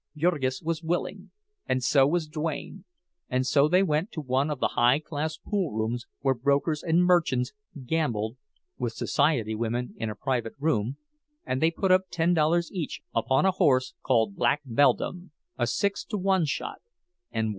[0.17, 1.29] Jurgis was willing,
[1.67, 2.85] and so was Duane,
[3.29, 7.53] and so they went to one of the high class poolrooms where brokers and merchants
[7.85, 8.35] gambled
[8.79, 10.97] (with society women in a private room),
[11.45, 15.29] and they put up ten dollars each upon a horse called "Black Beldame,"
[15.59, 16.81] a six to one shot,
[17.31, 17.49] and won.